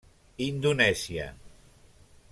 Indonèsia. 0.45 1.27